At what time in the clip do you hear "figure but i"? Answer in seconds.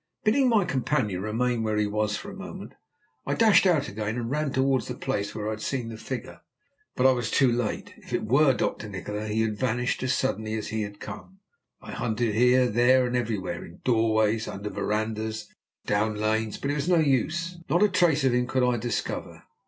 5.97-7.11